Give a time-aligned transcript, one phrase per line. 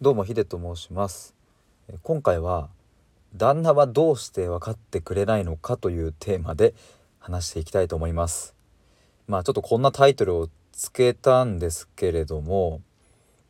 [0.00, 1.34] どうもヒデと申します
[2.04, 2.68] 今回は
[3.34, 6.72] 旦那はどうして分かってくれないのかというテーマで
[7.18, 8.54] 話していきたいと思います
[9.26, 12.80] まあちょっとこんなタイトルをつけたんですけれども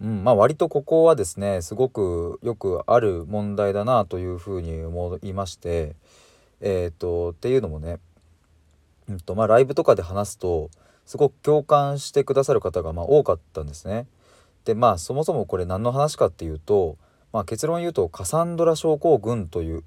[0.00, 5.96] うんまあ割とここはですねすごくよくある問題だなというふうに思いまして
[6.60, 7.98] えっ、とっていうのもね
[9.08, 10.70] うんとまあライブとかで話すと
[11.06, 14.06] すごく共感してくださる方がま多かったんですね。
[14.66, 16.98] でまあそもそもこれ何の話かっていうと、
[17.32, 19.82] まあ、結論言うとカサンドラ症候群という、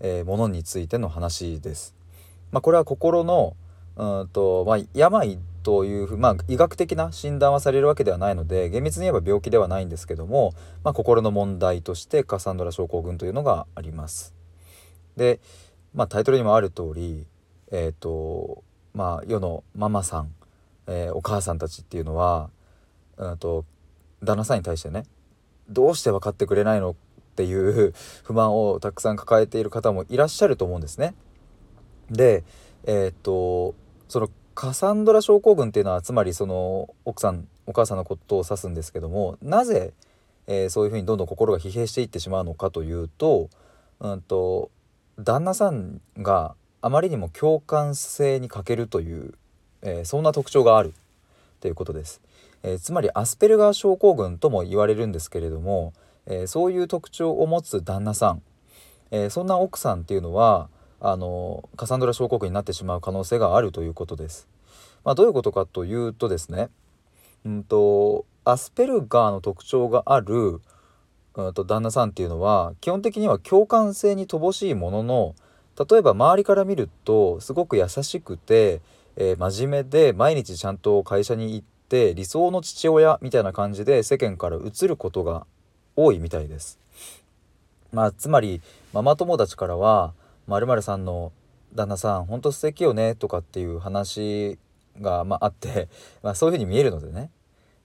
[0.00, 1.96] えー、ものについての話です。
[2.52, 3.56] まあ、これは心の
[3.96, 14.34] うんと、まあ、病というふう、まあ、医学的な診断はされるわけではないので厳密に言えば病気ではないんですけども、まあ、心の問題としてカサンドラ症候群というのがあります。
[15.16, 15.40] で、
[15.94, 17.26] まあ、タイトルにもある通り、
[17.70, 18.62] えーと
[18.94, 20.34] まあ、世のママさん、
[20.86, 22.50] えー、お母さんたちっていうのは、
[23.16, 23.64] うんと
[24.22, 25.04] 旦那さんに対してね
[25.68, 26.94] どうして分かってくれないのっ
[27.36, 31.14] ていう 不満をたくさん抱えている方もいらっしゃると思うんですね。
[32.10, 32.44] で
[32.84, 33.74] えー、っと
[34.08, 39.92] そのカサンドラ症候群っていうのはつまりその奥さんお母さんのことを指すんですけどもなぜ、
[40.46, 43.48] えー、そういうふうにどんどん心が疲弊していってしまうのかというと,、
[44.00, 44.70] うんと
[45.18, 49.34] 旦那さんがあまりにも共感性に欠けるという、
[49.82, 50.92] えー、そんな特徴がある
[51.62, 52.20] ということです。
[52.64, 55.94] えー、つまりアスペルガー症候群とも言われるんですけれども、
[56.26, 58.42] えー、そういう特徴を持つ旦那さん、
[59.12, 60.68] えー、そんな奥さんっていうのは
[61.00, 64.48] あのカサンドラ症候群になってしまう可能性があるということです。
[65.04, 66.68] まあ、どういうことかというとですね、
[67.44, 70.60] うんと、アスペルガーの特徴がある、
[71.36, 75.34] うんと、旦那さんっていうのは基本的には共感性に乏しいものの
[75.90, 78.80] 例えば周りから見るとすごく優しくて、
[79.16, 85.46] えー、真面目で毎日ちゃんと会社に行って理想の父親みたいな感じで世間から移ることが
[85.96, 86.78] 多いみたいです。
[87.92, 88.62] まあ、つまり
[88.92, 90.14] ママ友達からは
[90.48, 91.32] 「まるさんの
[91.74, 94.58] 旦那さんほんと素敵よね」とかっていう話
[95.00, 95.88] が、まあ、あって、
[96.22, 97.30] まあ、そういう風に見えるのでね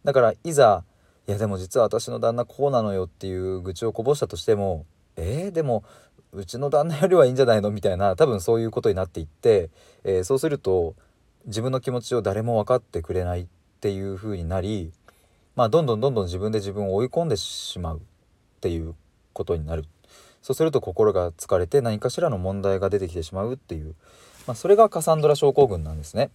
[0.03, 0.83] だからいざ
[1.27, 4.85] 「いやでも実は私の旦那こうなのよ」っていう愚痴をこぼしたとしても
[5.17, 5.83] 「えー、でも
[6.31, 9.69] うちの旦那よりはいいんじゃないの?」みたいな多分そういうことになっていって、
[10.05, 10.95] えー、そうすると
[11.47, 13.45] 自分の気持ちを誰も分かってくれないっ
[13.79, 14.91] ていう風になり、
[15.55, 18.01] まあ、どんどんどんどん自分で自分を追い込んでしまうっ
[18.59, 18.95] ていう
[19.33, 19.85] ことになる。
[20.41, 23.95] そうすると心が疲れて何かしらの問題が出てきてしまうっていう、
[24.45, 26.31] まあ、それがカサンドラ症候群なんですね。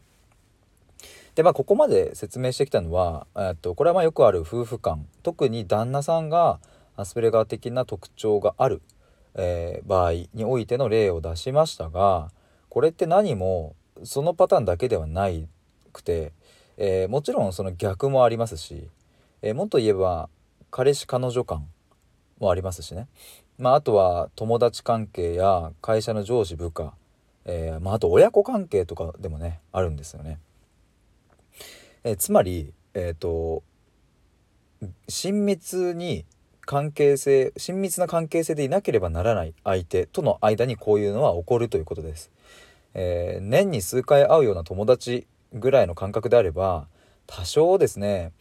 [1.35, 5.07] でまあここまで説明してきたのは、えっと、これはまあよくある夫婦間。
[5.23, 6.59] 特に旦那さんが
[6.97, 8.83] アスペルガー的な特徴がある、
[9.35, 12.31] えー、場合においての例を出しましたが
[12.69, 15.29] これって何もそのパターンだけではな
[15.93, 16.33] くて
[16.77, 18.89] えー、もちろんその逆もありますし、
[19.43, 20.29] えー、もっと言えば
[20.71, 21.67] 彼氏彼女感
[22.39, 23.09] もありますしね、
[23.59, 26.95] まあ、あとは友達関係や会社の上司部下、
[27.45, 30.39] えー、まあ、あと親子関係とかでもねあるんですよね。
[32.05, 33.63] えつまり、えーと、
[35.07, 36.25] 親密に
[36.63, 42.33] 関係性親密な関係性でいなければならない相手との間にこういうのは起こるということです。
[42.95, 46.87] え年に数回会うような友達ぐらいの感覚であれば
[47.27, 48.33] 多少ですね、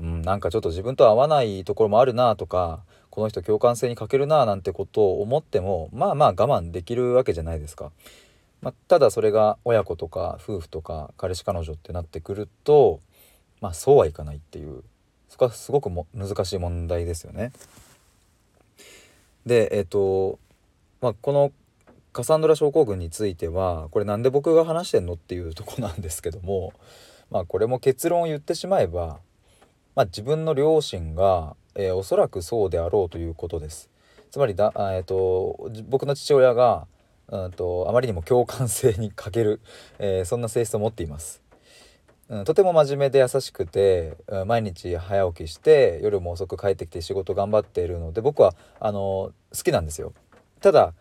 [0.00, 2.80] うん、なんかちょっと自分と合わないところもあるなとか
[3.10, 7.90] この人共感性に欠けるななんてことを思ってもまあまあ我慢できるわけじゃないですか。
[8.62, 13.00] まあ、ただそれが親子とか夫婦とか彼氏彼女ってなってくると
[13.60, 14.82] まあそうはいかないっていう
[15.28, 17.52] そこはすごくも難しい問題ですよね。
[19.44, 20.38] でえっ、ー、と
[21.00, 21.52] まあこの
[22.16, 26.72] カサンドラ症候群についてはこれなんで僕が話してんのっていうとこなんですけども
[27.30, 29.18] まあこれも結論を言ってしまえば、
[29.94, 33.90] まあ、自分の両親が、えー、おそらくそうであろうということです。
[34.30, 36.86] つまりだ、えーと、僕の父親が
[37.28, 39.60] うんとあまりにも共感性に欠ける、
[39.98, 41.42] えー、そんな性質を持っています。
[42.30, 50.14] うん、とても真面目で優しくて、うん、毎日早起きして夜も遅く帰ってきて仕事頑張っているので僕はあの好きなんですよ。
[50.62, 50.94] ただ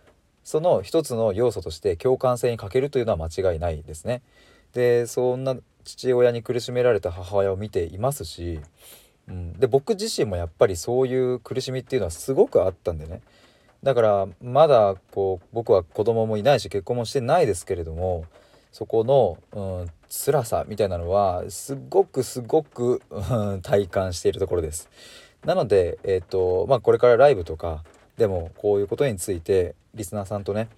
[0.45, 4.21] その一つの要素として共感性に欠けるというのは間違いないですね。
[4.73, 8.59] でそんな父親に苦しめられた母親を見ていますし、
[9.27, 13.21] うん、で僕自身もやっぱりそういう苦しみっていうのはすごくあったんでね
[13.81, 18.25] だからまだこう僕は子供もいないし結婚もしてないですけれども
[18.71, 24.89] そこの、うん、辛さみたいなのはすごくすごく、うん、体感しているところです。
[25.45, 27.83] なので、えーとまあ、これからライブとか
[28.17, 30.69] でもこういうことについてリスナーさんとね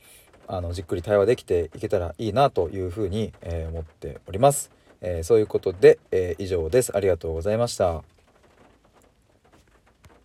[0.47, 4.71] あのじっくり対話できていけたらいいなというふうに、えー、思っております、
[5.01, 6.95] えー、そういうことで、えー、以上です。
[6.95, 8.16] ありがとうございました。